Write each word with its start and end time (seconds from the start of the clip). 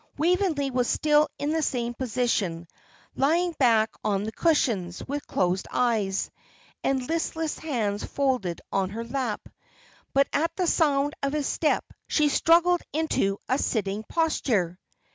Waveney 0.17 0.71
was 0.71 0.89
still 0.89 1.29
in 1.37 1.51
the 1.51 1.61
same 1.61 1.93
position, 1.93 2.65
lying 3.15 3.51
back 3.59 3.91
on 4.03 4.23
the 4.23 4.31
cushions, 4.31 5.07
with 5.07 5.27
closed 5.27 5.67
eyes, 5.69 6.31
and 6.83 7.07
listless 7.07 7.59
hands 7.59 8.03
folded 8.03 8.61
on 8.71 8.89
her 8.89 9.03
lap. 9.05 9.47
But 10.11 10.27
at 10.33 10.55
the 10.55 10.65
sound 10.65 11.13
of 11.21 11.33
his 11.33 11.45
step, 11.45 11.85
she 12.07 12.29
struggled 12.29 12.81
into 12.91 13.37
a 13.47 13.59
sitting 13.59 14.03
posture. 14.09 14.79